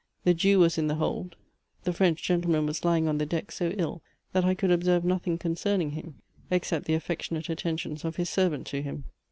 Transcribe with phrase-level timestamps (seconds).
[0.23, 1.35] The Jew was in the hold:
[1.83, 4.01] the French gentleman was lying on the deck so ill,
[4.33, 6.15] that I could observe nothing concerning him,
[6.49, 9.03] except the affectionate attentions of his servant to him.